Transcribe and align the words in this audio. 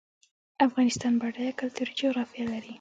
افغانستان 0.67 1.13
بډایه 1.21 1.53
کلتوري 1.61 1.93
جغرافیه 2.01 2.45
لري 2.53 2.69